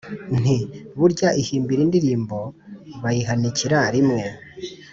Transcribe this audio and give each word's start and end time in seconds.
Nti: 0.41 0.57
“Burya 0.97 1.29
ihimbira 1.41 1.81
Indirimbo 1.85 2.39
bayihanikira 3.03 3.79
rimwe. 3.95 4.21